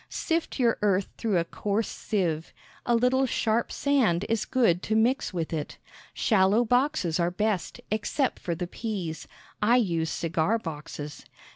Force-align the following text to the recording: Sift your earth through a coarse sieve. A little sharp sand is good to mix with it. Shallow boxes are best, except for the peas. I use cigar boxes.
Sift 0.09 0.57
your 0.59 0.79
earth 0.81 1.09
through 1.19 1.37
a 1.37 1.43
coarse 1.45 1.87
sieve. 1.87 2.53
A 2.87 2.95
little 2.95 3.27
sharp 3.27 3.71
sand 3.71 4.25
is 4.27 4.45
good 4.45 4.81
to 4.81 4.95
mix 4.95 5.31
with 5.31 5.53
it. 5.53 5.77
Shallow 6.11 6.65
boxes 6.65 7.19
are 7.19 7.29
best, 7.29 7.79
except 7.91 8.39
for 8.39 8.55
the 8.55 8.65
peas. 8.65 9.27
I 9.61 9.75
use 9.75 10.09
cigar 10.09 10.57
boxes. 10.57 11.23